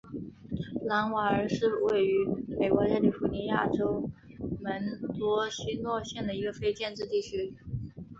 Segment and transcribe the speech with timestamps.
[0.87, 2.25] 朗瓦尔是位于
[2.57, 4.09] 美国加利福尼亚州
[4.59, 7.53] 门多西诺县的一个非建制地区。